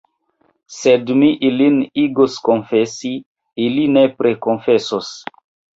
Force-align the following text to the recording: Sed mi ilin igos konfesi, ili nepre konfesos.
Sed 0.77 1.11
mi 1.19 1.29
ilin 1.51 1.77
igos 2.05 2.39
konfesi, 2.49 3.15
ili 3.69 3.87
nepre 3.99 4.35
konfesos. 4.49 5.17